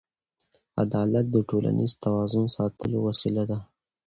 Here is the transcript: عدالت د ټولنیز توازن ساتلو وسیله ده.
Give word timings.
عدالت 0.83 1.25
د 1.31 1.35
ټولنیز 1.49 1.91
توازن 2.03 2.45
ساتلو 2.55 2.97
وسیله 3.07 3.43
ده. 3.49 3.59